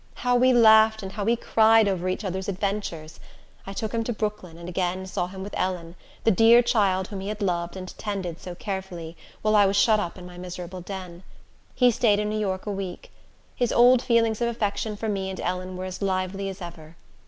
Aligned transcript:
How 0.15 0.35
we 0.35 0.51
laughed, 0.51 1.03
and 1.03 1.11
how 1.11 1.23
we 1.23 1.35
cried, 1.35 1.87
over 1.87 2.09
each 2.09 2.25
other's 2.25 2.49
adventures! 2.49 3.19
I 3.67 3.73
took 3.73 3.91
him 3.91 4.03
to 4.05 4.13
Brooklyn, 4.13 4.57
and 4.57 4.67
again 4.67 5.05
saw 5.05 5.27
him 5.27 5.43
with 5.43 5.53
Ellen, 5.55 5.93
the 6.23 6.31
dear 6.31 6.63
child 6.63 7.09
whom 7.09 7.19
he 7.19 7.27
had 7.27 7.39
loved 7.39 7.77
and 7.77 7.95
tended 7.99 8.39
so 8.39 8.55
carefully, 8.55 9.15
while 9.43 9.55
I 9.55 9.67
was 9.67 9.75
shut 9.77 9.99
up 9.99 10.17
in 10.17 10.25
my 10.25 10.39
miserable 10.39 10.81
den. 10.81 11.21
He 11.75 11.91
staid 11.91 12.17
in 12.17 12.29
New 12.31 12.39
York 12.39 12.65
a 12.65 12.71
week. 12.71 13.11
His 13.55 13.71
old 13.71 14.01
feelings 14.01 14.41
of 14.41 14.47
affection 14.47 14.95
for 14.97 15.07
me 15.07 15.29
and 15.29 15.39
Ellen 15.39 15.77
were 15.77 15.85
as 15.85 16.01
lively 16.01 16.49
as 16.49 16.63
ever. 16.63 16.95